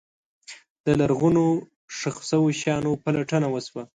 [0.85, 1.43] د لرغونو
[1.97, 3.83] ښخ شوو شیانو پلټنه وشوه.